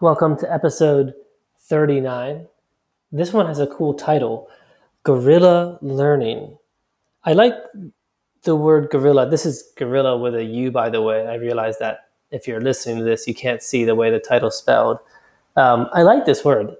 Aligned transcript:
Welcome 0.00 0.36
to 0.36 0.52
episode 0.52 1.12
39. 1.62 2.46
This 3.10 3.32
one 3.32 3.46
has 3.46 3.58
a 3.58 3.66
cool 3.66 3.94
title 3.94 4.48
Guerrilla 5.02 5.76
Learning. 5.82 6.56
I 7.24 7.32
like 7.32 7.54
the 8.44 8.54
word 8.54 8.90
guerrilla. 8.90 9.28
This 9.28 9.44
is 9.44 9.72
gorilla 9.76 10.16
with 10.16 10.36
a 10.36 10.44
U, 10.44 10.70
by 10.70 10.88
the 10.88 11.02
way. 11.02 11.26
I 11.26 11.34
realize 11.34 11.78
that 11.78 12.10
if 12.30 12.46
you're 12.46 12.60
listening 12.60 12.98
to 12.98 13.04
this, 13.04 13.26
you 13.26 13.34
can't 13.34 13.60
see 13.60 13.84
the 13.84 13.96
way 13.96 14.08
the 14.08 14.20
title's 14.20 14.56
spelled. 14.56 15.00
Um, 15.56 15.88
I 15.92 16.02
like 16.02 16.26
this 16.26 16.44
word. 16.44 16.76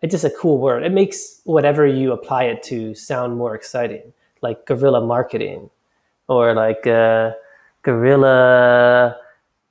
It's 0.00 0.12
just 0.12 0.24
a 0.24 0.30
cool 0.30 0.56
word. 0.56 0.84
It 0.84 0.92
makes 0.92 1.42
whatever 1.44 1.86
you 1.86 2.12
apply 2.12 2.44
it 2.44 2.62
to 2.62 2.94
sound 2.94 3.36
more 3.36 3.54
exciting, 3.54 4.14
like 4.40 4.64
guerrilla 4.64 5.04
marketing 5.04 5.68
or 6.28 6.54
like 6.54 6.86
uh, 6.86 7.32
guerrilla 7.82 9.18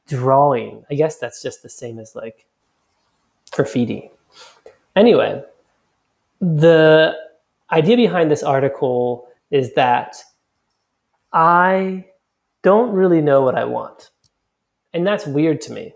drawing. 0.07 0.85
I 0.91 0.93
guess 0.93 1.17
that's 1.17 1.41
just 1.41 1.63
the 1.63 1.69
same 1.69 1.97
as 1.97 2.15
like 2.15 2.46
graffiti. 3.57 4.10
Anyway, 4.96 5.43
the 6.39 7.14
idea 7.71 7.97
behind 7.97 8.32
this 8.32 8.43
article 8.43 9.28
is 9.52 9.74
that 9.74 10.16
I 11.33 12.06
don't 12.61 12.92
really 12.93 13.21
know 13.21 13.42
what 13.42 13.56
I 13.56 13.66
want. 13.66 14.11
And 14.93 15.06
that's 15.06 15.28
weird 15.28 15.60
to 15.61 15.74
me. 15.74 15.93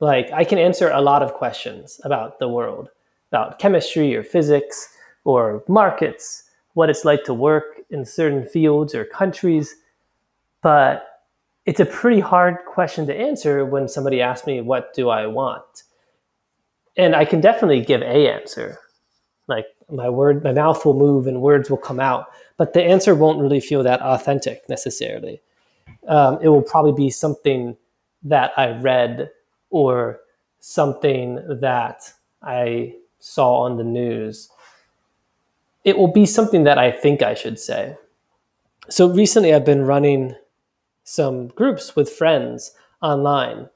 Like, 0.00 0.30
I 0.32 0.44
can 0.44 0.58
answer 0.58 0.90
a 0.90 1.00
lot 1.00 1.22
of 1.22 1.34
questions 1.34 2.00
about 2.04 2.38
the 2.38 2.48
world, 2.48 2.88
about 3.30 3.58
chemistry 3.58 4.14
or 4.14 4.22
physics 4.22 4.88
or 5.24 5.62
markets, 5.68 6.44
what 6.74 6.88
it's 6.88 7.04
like 7.04 7.24
to 7.24 7.34
work 7.34 7.80
in 7.90 8.04
certain 8.04 8.44
fields 8.44 8.94
or 8.94 9.04
countries. 9.04 9.74
But 10.62 11.22
it's 11.66 11.80
a 11.80 11.86
pretty 11.86 12.20
hard 12.20 12.58
question 12.66 13.06
to 13.06 13.14
answer 13.14 13.64
when 13.64 13.88
somebody 13.88 14.20
asks 14.22 14.46
me, 14.46 14.60
What 14.60 14.94
do 14.94 15.08
I 15.10 15.26
want? 15.26 15.84
And 17.00 17.16
I 17.16 17.24
can 17.24 17.40
definitely 17.40 17.80
give 17.80 18.02
a 18.02 18.30
answer. 18.30 18.78
Like 19.46 19.64
my 19.90 20.10
word, 20.10 20.44
my 20.44 20.52
mouth 20.52 20.84
will 20.84 20.98
move 20.98 21.26
and 21.26 21.40
words 21.40 21.70
will 21.70 21.78
come 21.78 21.98
out, 21.98 22.26
but 22.58 22.74
the 22.74 22.82
answer 22.82 23.14
won't 23.14 23.40
really 23.40 23.58
feel 23.58 23.82
that 23.84 24.02
authentic 24.02 24.68
necessarily. 24.68 25.40
Um, 26.06 26.38
it 26.42 26.48
will 26.48 26.62
probably 26.62 26.92
be 26.92 27.08
something 27.08 27.78
that 28.22 28.52
I 28.58 28.72
read 28.72 29.30
or 29.70 30.20
something 30.60 31.36
that 31.60 32.12
I 32.42 32.96
saw 33.18 33.60
on 33.60 33.78
the 33.78 33.84
news. 33.84 34.50
It 35.84 35.96
will 35.96 36.12
be 36.12 36.26
something 36.26 36.64
that 36.64 36.76
I 36.76 36.90
think 36.90 37.22
I 37.22 37.32
should 37.32 37.58
say. 37.58 37.96
So 38.90 39.08
recently, 39.08 39.54
I've 39.54 39.64
been 39.64 39.86
running 39.86 40.34
some 41.04 41.48
groups 41.48 41.96
with 41.96 42.12
friends 42.12 42.72
online 43.00 43.70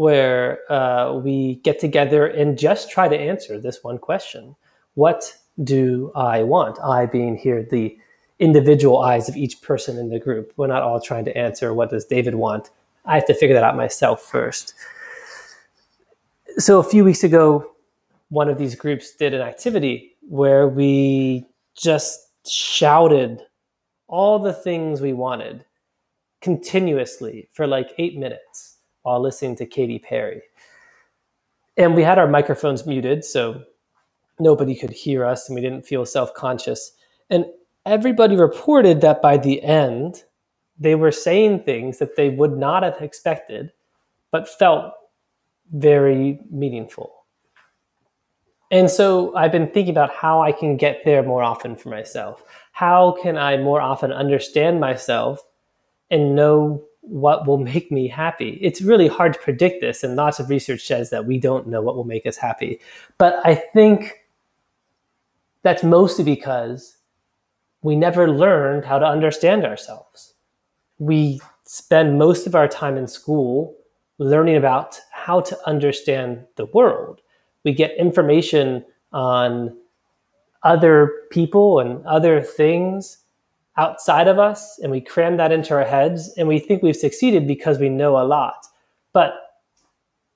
where 0.00 0.60
uh, 0.72 1.12
we 1.12 1.56
get 1.56 1.78
together 1.78 2.26
and 2.26 2.58
just 2.58 2.90
try 2.90 3.06
to 3.06 3.14
answer 3.14 3.60
this 3.60 3.84
one 3.84 3.98
question 3.98 4.56
What 4.94 5.36
do 5.62 6.10
I 6.14 6.42
want? 6.42 6.78
I 6.82 7.04
being 7.04 7.36
here 7.36 7.62
the 7.70 7.98
individual 8.38 9.02
eyes 9.02 9.28
of 9.28 9.36
each 9.36 9.60
person 9.60 9.98
in 9.98 10.08
the 10.08 10.18
group. 10.18 10.54
We're 10.56 10.68
not 10.68 10.80
all 10.80 11.02
trying 11.02 11.26
to 11.26 11.36
answer 11.36 11.74
what 11.74 11.90
does 11.90 12.06
David 12.06 12.34
want. 12.34 12.70
I 13.04 13.16
have 13.16 13.26
to 13.26 13.34
figure 13.34 13.52
that 13.52 13.62
out 13.62 13.76
myself 13.76 14.22
first. 14.22 14.72
So 16.56 16.78
a 16.78 16.82
few 16.82 17.04
weeks 17.04 17.22
ago, 17.22 17.70
one 18.30 18.48
of 18.48 18.56
these 18.56 18.74
groups 18.74 19.14
did 19.14 19.34
an 19.34 19.42
activity 19.42 20.16
where 20.22 20.66
we 20.66 21.44
just 21.76 22.18
shouted 22.48 23.42
all 24.08 24.38
the 24.38 24.54
things 24.54 25.02
we 25.02 25.12
wanted 25.12 25.66
continuously 26.40 27.50
for 27.52 27.66
like 27.66 27.90
eight 27.98 28.16
minutes 28.16 28.78
while 29.02 29.20
listening 29.20 29.56
to 29.56 29.66
Katy 29.66 29.98
Perry. 29.98 30.42
And 31.76 31.94
we 31.94 32.02
had 32.02 32.18
our 32.18 32.28
microphones 32.28 32.86
muted, 32.86 33.24
so 33.24 33.62
nobody 34.38 34.74
could 34.74 34.90
hear 34.90 35.24
us 35.24 35.48
and 35.48 35.54
we 35.54 35.60
didn't 35.60 35.86
feel 35.86 36.04
self 36.04 36.34
conscious. 36.34 36.92
And 37.28 37.46
everybody 37.86 38.36
reported 38.36 39.00
that 39.02 39.22
by 39.22 39.36
the 39.36 39.62
end, 39.62 40.24
they 40.78 40.94
were 40.94 41.12
saying 41.12 41.62
things 41.62 41.98
that 41.98 42.16
they 42.16 42.30
would 42.30 42.56
not 42.56 42.82
have 42.82 43.00
expected, 43.00 43.72
but 44.30 44.48
felt 44.48 44.92
very 45.72 46.40
meaningful. 46.50 47.12
And 48.70 48.90
so 48.90 49.34
I've 49.34 49.52
been 49.52 49.70
thinking 49.70 49.90
about 49.90 50.12
how 50.12 50.42
I 50.42 50.52
can 50.52 50.76
get 50.76 51.04
there 51.04 51.22
more 51.22 51.42
often 51.42 51.76
for 51.76 51.88
myself. 51.88 52.44
How 52.72 53.16
can 53.20 53.36
I 53.36 53.56
more 53.56 53.80
often 53.80 54.12
understand 54.12 54.80
myself 54.80 55.40
and 56.10 56.34
know 56.36 56.84
what 57.00 57.46
will 57.46 57.58
make 57.58 57.90
me 57.90 58.08
happy? 58.08 58.58
It's 58.60 58.82
really 58.82 59.08
hard 59.08 59.34
to 59.34 59.40
predict 59.40 59.80
this, 59.80 60.02
and 60.02 60.16
lots 60.16 60.38
of 60.38 60.50
research 60.50 60.86
says 60.86 61.10
that 61.10 61.26
we 61.26 61.38
don't 61.38 61.66
know 61.66 61.80
what 61.80 61.96
will 61.96 62.04
make 62.04 62.26
us 62.26 62.36
happy. 62.36 62.80
But 63.18 63.40
I 63.44 63.54
think 63.54 64.26
that's 65.62 65.82
mostly 65.82 66.24
because 66.24 66.96
we 67.82 67.96
never 67.96 68.30
learned 68.30 68.84
how 68.84 68.98
to 68.98 69.06
understand 69.06 69.64
ourselves. 69.64 70.34
We 70.98 71.40
spend 71.64 72.18
most 72.18 72.46
of 72.46 72.54
our 72.54 72.68
time 72.68 72.96
in 72.96 73.06
school 73.06 73.76
learning 74.18 74.56
about 74.56 75.00
how 75.10 75.40
to 75.40 75.58
understand 75.66 76.44
the 76.56 76.66
world. 76.66 77.20
We 77.64 77.72
get 77.72 77.96
information 77.96 78.84
on 79.12 79.76
other 80.62 81.10
people 81.30 81.78
and 81.78 82.04
other 82.06 82.42
things 82.42 83.18
outside 83.76 84.28
of 84.28 84.38
us, 84.38 84.78
and 84.82 84.90
we 84.90 85.00
cram 85.00 85.36
that 85.36 85.52
into 85.52 85.74
our 85.74 85.84
heads, 85.84 86.32
and 86.36 86.48
we 86.48 86.58
think 86.58 86.82
we've 86.82 86.96
succeeded 86.96 87.46
because 87.46 87.78
we 87.78 87.88
know 87.88 88.18
a 88.18 88.24
lot. 88.24 88.66
But 89.12 89.34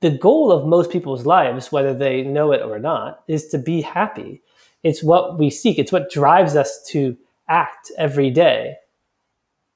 the 0.01 0.11
goal 0.11 0.53
of 0.53 0.67
most 0.67 0.91
people's 0.91 1.27
lives, 1.27 1.73
whether 1.73 1.95
they 1.95 2.23
know 2.23 2.53
it 2.53 2.63
or 2.63 2.79
not, 2.79 3.23
is 3.29 3.49
to 3.49 3.59
be 3.59 3.81
happy. 3.81 4.43
It's 4.83 5.03
what 5.03 5.39
we 5.39 5.51
seek, 5.51 5.79
it's 5.79 5.93
what 5.93 6.11
drives 6.11 6.57
us 6.57 6.83
to 6.91 7.17
act 7.49 7.91
every 7.99 8.31
day. 8.31 8.77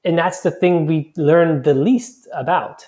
And 0.03 0.17
that's 0.17 0.41
the 0.41 0.51
thing 0.51 0.85
we 0.85 1.11
learn 1.17 1.63
the 1.63 1.73
least 1.73 2.27
about. 2.33 2.85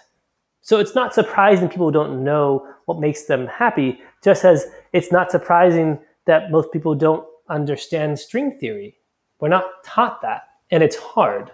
So 0.61 0.79
it's 0.79 0.95
not 0.95 1.13
surprising 1.13 1.67
people 1.67 1.91
don't 1.91 2.23
know 2.23 2.67
what 2.85 2.99
makes 2.99 3.25
them 3.25 3.47
happy, 3.47 3.99
just 4.23 4.45
as 4.45 4.65
it's 4.93 5.11
not 5.11 5.31
surprising 5.31 5.99
that 6.25 6.51
most 6.51 6.71
people 6.71 6.93
don't 6.95 7.25
understand 7.49 8.19
string 8.19 8.57
theory. 8.59 8.95
We're 9.39 9.49
not 9.49 9.65
taught 9.83 10.21
that, 10.21 10.43
and 10.71 10.81
it's 10.81 10.95
hard. 10.95 11.51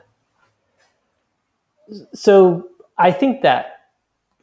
So 2.13 2.69
I 2.97 3.11
think 3.11 3.41
that 3.41 3.77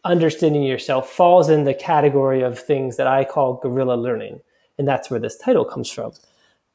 understanding 0.04 0.62
yourself 0.62 1.10
falls 1.10 1.48
in 1.48 1.64
the 1.64 1.74
category 1.74 2.42
of 2.42 2.58
things 2.58 2.96
that 2.96 3.06
I 3.06 3.24
call 3.24 3.54
guerrilla 3.54 3.94
learning. 3.94 4.40
And 4.78 4.86
that's 4.86 5.10
where 5.10 5.20
this 5.20 5.36
title 5.36 5.64
comes 5.64 5.90
from. 5.90 6.12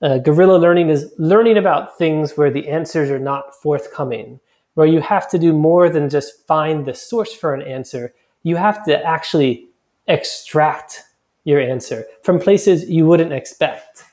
Uh, 0.02 0.18
guerrilla 0.18 0.58
learning 0.58 0.90
is 0.90 1.14
learning 1.18 1.58
about 1.58 1.98
things 1.98 2.38
where 2.38 2.50
the 2.50 2.70
answers 2.70 3.12
are 3.12 3.20
not 3.20 3.54
forthcoming, 3.62 4.40
where 4.76 4.88
you 4.88 5.02
have 5.02 5.30
to 5.30 5.38
do 5.38 5.52
more 5.52 5.90
than 5.90 6.10
just 6.10 6.48
find 6.48 6.86
the 6.86 6.94
source 6.94 7.34
for 7.34 7.54
an 7.54 7.62
answer. 7.62 8.14
You 8.44 8.56
have 8.56 8.84
to 8.86 9.04
actually 9.06 9.68
extract 10.08 11.04
your 11.44 11.60
answer 11.60 12.06
from 12.24 12.40
places 12.40 12.90
you 12.90 13.06
wouldn't 13.06 13.34
expect. 13.34 14.06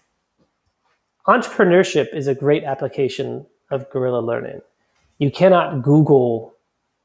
Entrepreneurship 1.26 2.14
is 2.14 2.26
a 2.26 2.34
great 2.34 2.64
application 2.64 3.46
of 3.70 3.88
guerrilla 3.90 4.20
learning. 4.20 4.60
You 5.18 5.30
cannot 5.30 5.82
Google 5.82 6.54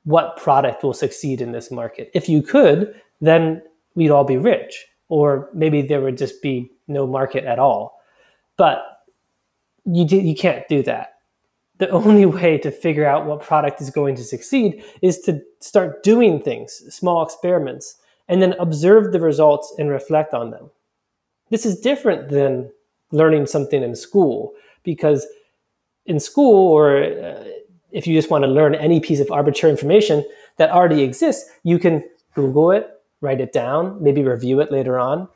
what 0.03 0.37
product 0.37 0.83
will 0.83 0.93
succeed 0.93 1.41
in 1.41 1.51
this 1.51 1.71
market. 1.71 2.09
If 2.13 2.27
you 2.27 2.41
could, 2.41 2.99
then 3.21 3.61
we'd 3.95 4.09
all 4.09 4.23
be 4.23 4.37
rich, 4.37 4.85
or 5.09 5.49
maybe 5.53 5.81
there 5.81 6.01
would 6.01 6.17
just 6.17 6.41
be 6.41 6.71
no 6.87 7.05
market 7.05 7.45
at 7.45 7.59
all. 7.59 7.99
But 8.57 8.83
you 9.85 10.05
do, 10.05 10.17
you 10.17 10.35
can't 10.35 10.67
do 10.67 10.83
that. 10.83 11.15
The 11.77 11.89
only 11.91 12.25
way 12.25 12.57
to 12.59 12.71
figure 12.71 13.05
out 13.05 13.25
what 13.25 13.41
product 13.41 13.81
is 13.81 13.89
going 13.89 14.15
to 14.15 14.23
succeed 14.23 14.83
is 15.01 15.19
to 15.21 15.41
start 15.59 16.03
doing 16.03 16.41
things, 16.41 16.83
small 16.93 17.23
experiments, 17.23 17.95
and 18.27 18.41
then 18.41 18.53
observe 18.59 19.11
the 19.11 19.19
results 19.19 19.73
and 19.77 19.89
reflect 19.89 20.33
on 20.33 20.51
them. 20.51 20.69
This 21.49 21.65
is 21.65 21.79
different 21.79 22.29
than 22.29 22.71
learning 23.11 23.45
something 23.45 23.83
in 23.83 23.95
school 23.95 24.53
because 24.83 25.27
in 26.05 26.19
school 26.19 26.71
or 26.71 27.03
uh, 27.03 27.43
if 27.91 28.07
you 28.07 28.15
just 28.15 28.29
want 28.29 28.43
to 28.43 28.47
learn 28.49 28.75
any 28.75 28.99
piece 28.99 29.19
of 29.19 29.29
arbitrary 29.31 29.71
information 29.71 30.25
that 30.57 30.69
already 30.69 31.03
exists, 31.03 31.49
you 31.63 31.77
can 31.77 32.03
Google 32.33 32.71
it, 32.71 32.89
write 33.21 33.41
it 33.41 33.53
down, 33.53 34.01
maybe 34.01 34.23
review 34.23 34.59
it 34.59 34.71
later 34.71 34.97
on. 34.97 35.27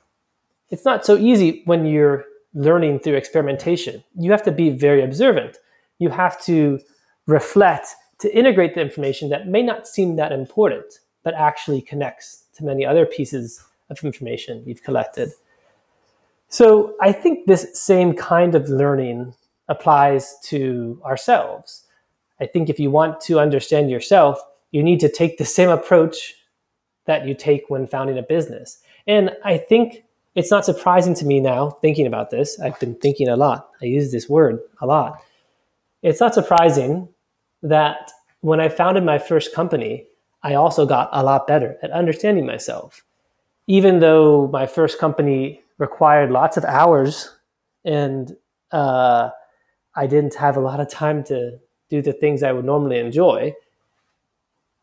It's 0.69 0.85
not 0.85 1.05
so 1.05 1.17
easy 1.17 1.61
when 1.65 1.85
you're 1.85 2.25
learning 2.53 2.99
through 2.99 3.15
experimentation. 3.15 4.03
You 4.17 4.31
have 4.31 4.43
to 4.43 4.51
be 4.51 4.69
very 4.69 5.03
observant. 5.03 5.57
You 5.99 6.09
have 6.09 6.41
to 6.45 6.79
reflect 7.27 7.87
to 8.19 8.35
integrate 8.35 8.75
the 8.75 8.81
information 8.81 9.29
that 9.29 9.47
may 9.47 9.61
not 9.61 9.87
seem 9.87 10.15
that 10.15 10.31
important, 10.31 10.99
but 11.23 11.33
actually 11.33 11.81
connects 11.81 12.43
to 12.55 12.63
many 12.63 12.85
other 12.85 13.05
pieces 13.05 13.63
of 13.89 14.01
information 14.03 14.63
you've 14.65 14.83
collected. 14.83 15.29
So 16.47 16.95
I 17.01 17.11
think 17.11 17.45
this 17.45 17.67
same 17.73 18.13
kind 18.13 18.55
of 18.55 18.69
learning 18.69 19.33
applies 19.67 20.37
to 20.43 21.01
ourselves. 21.05 21.83
I 22.39 22.45
think 22.45 22.69
if 22.69 22.79
you 22.79 22.91
want 22.91 23.21
to 23.21 23.39
understand 23.39 23.89
yourself, 23.89 24.39
you 24.71 24.83
need 24.83 24.99
to 24.99 25.09
take 25.09 25.37
the 25.37 25.45
same 25.45 25.69
approach 25.69 26.35
that 27.05 27.25
you 27.27 27.33
take 27.33 27.69
when 27.69 27.87
founding 27.87 28.17
a 28.17 28.23
business. 28.23 28.79
And 29.07 29.31
I 29.43 29.57
think 29.57 30.03
it's 30.35 30.51
not 30.51 30.65
surprising 30.65 31.15
to 31.15 31.25
me 31.25 31.39
now 31.39 31.71
thinking 31.81 32.07
about 32.07 32.29
this. 32.29 32.59
I've 32.59 32.79
been 32.79 32.95
thinking 32.95 33.29
a 33.29 33.37
lot. 33.37 33.69
I 33.81 33.85
use 33.85 34.11
this 34.11 34.27
word 34.27 34.59
a 34.81 34.85
lot. 34.85 35.21
It's 36.01 36.19
not 36.19 36.33
surprising 36.33 37.07
that 37.63 38.11
when 38.41 38.59
I 38.59 38.69
founded 38.69 39.03
my 39.03 39.17
first 39.17 39.53
company, 39.55 40.05
I 40.43 40.53
also 40.53 40.85
got 40.85 41.09
a 41.11 41.23
lot 41.23 41.47
better 41.47 41.77
at 41.81 41.89
understanding 41.91 42.45
myself. 42.45 43.03
Even 43.67 43.99
though 43.99 44.47
my 44.49 44.67
first 44.67 44.99
company 44.99 45.61
required 45.77 46.31
lots 46.31 46.57
of 46.57 46.65
hours 46.65 47.35
and 47.83 48.35
uh, 48.71 49.29
I 49.95 50.07
didn't 50.07 50.35
have 50.35 50.57
a 50.57 50.61
lot 50.61 50.79
of 50.79 50.89
time 50.89 51.23
to 51.25 51.59
do 51.89 52.01
the 52.01 52.13
things 52.13 52.43
I 52.43 52.51
would 52.51 52.65
normally 52.65 52.99
enjoy, 52.99 53.53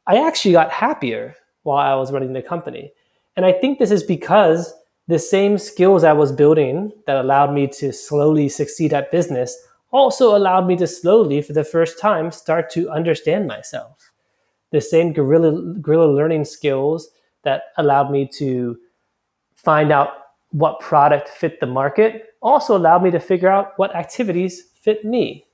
I 0.06 0.26
actually 0.26 0.52
got 0.52 0.70
happier 0.70 1.36
while 1.62 1.78
I 1.78 1.94
was 1.94 2.12
running 2.12 2.32
the 2.32 2.42
company. 2.42 2.92
And 3.36 3.46
I 3.46 3.52
think 3.52 3.78
this 3.78 3.90
is 3.90 4.02
because 4.02 4.74
the 5.08 5.18
same 5.18 5.58
skills 5.58 6.04
I 6.04 6.12
was 6.12 6.32
building 6.32 6.92
that 7.06 7.16
allowed 7.16 7.52
me 7.52 7.66
to 7.68 7.92
slowly 7.92 8.48
succeed 8.48 8.92
at 8.92 9.10
business 9.10 9.56
also 9.90 10.36
allowed 10.36 10.66
me 10.66 10.76
to 10.76 10.86
slowly, 10.86 11.42
for 11.42 11.52
the 11.52 11.64
first 11.64 11.98
time, 11.98 12.30
start 12.30 12.70
to 12.70 12.90
understand 12.90 13.46
myself. 13.46 14.10
The 14.70 14.80
same 14.80 15.12
guerrilla, 15.12 15.74
guerrilla 15.80 16.10
learning 16.10 16.46
skills 16.46 17.10
that 17.42 17.64
allowed 17.76 18.10
me 18.10 18.26
to 18.38 18.78
find 19.54 19.92
out 19.92 20.08
what 20.50 20.80
product 20.80 21.28
fit 21.28 21.60
the 21.60 21.66
market 21.66 22.34
also 22.42 22.76
allowed 22.76 23.02
me 23.02 23.10
to 23.10 23.20
figure 23.20 23.48
out 23.48 23.72
what 23.76 23.94
activities 23.94 24.71
fit 24.82 25.04
me. 25.04 25.46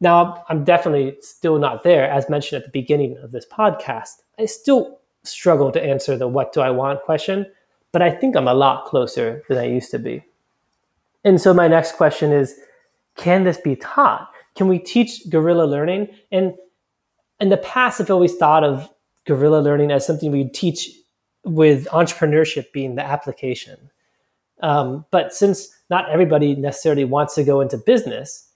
Now, 0.00 0.44
I'm 0.48 0.64
definitely 0.64 1.16
still 1.20 1.58
not 1.58 1.82
there, 1.82 2.08
as 2.08 2.28
mentioned 2.28 2.58
at 2.58 2.66
the 2.66 2.78
beginning 2.78 3.16
of 3.22 3.32
this 3.32 3.46
podcast. 3.46 4.22
I 4.38 4.44
still 4.44 5.00
struggle 5.22 5.72
to 5.72 5.82
answer 5.82 6.16
the 6.16 6.28
what 6.28 6.52
do 6.52 6.60
I 6.60 6.70
want 6.70 7.02
question, 7.02 7.46
but 7.90 8.02
I 8.02 8.10
think 8.10 8.36
I'm 8.36 8.48
a 8.48 8.54
lot 8.54 8.84
closer 8.84 9.42
than 9.48 9.58
I 9.58 9.64
used 9.64 9.90
to 9.92 9.98
be. 9.98 10.22
And 11.24 11.40
so, 11.40 11.54
my 11.54 11.68
next 11.68 11.92
question 11.92 12.32
is 12.32 12.60
can 13.16 13.44
this 13.44 13.56
be 13.56 13.76
taught? 13.76 14.28
Can 14.56 14.68
we 14.68 14.78
teach 14.78 15.28
guerrilla 15.30 15.64
learning? 15.64 16.08
And 16.30 16.54
in 17.40 17.48
the 17.48 17.56
past, 17.56 18.00
I've 18.00 18.10
always 18.10 18.36
thought 18.36 18.64
of 18.64 18.90
guerrilla 19.24 19.60
learning 19.60 19.90
as 19.90 20.06
something 20.06 20.30
we 20.30 20.48
teach 20.48 20.90
with 21.44 21.86
entrepreneurship 21.86 22.72
being 22.72 22.94
the 22.94 23.04
application. 23.04 23.90
Um, 24.64 25.04
but 25.10 25.34
since 25.34 25.68
not 25.90 26.08
everybody 26.08 26.54
necessarily 26.54 27.04
wants 27.04 27.34
to 27.34 27.44
go 27.44 27.60
into 27.60 27.76
business, 27.76 28.48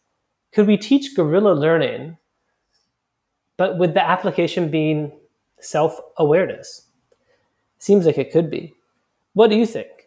could 0.54 0.66
we 0.66 0.78
teach 0.78 1.14
guerrilla 1.14 1.52
learning, 1.52 2.16
but 3.58 3.76
with 3.76 3.92
the 3.92 4.02
application 4.02 4.70
being 4.70 5.12
self 5.60 6.00
awareness? 6.16 6.86
Seems 7.78 8.06
like 8.06 8.16
it 8.16 8.32
could 8.32 8.50
be. 8.50 8.72
What 9.34 9.50
do 9.50 9.56
you 9.56 9.66
think? 9.66 9.97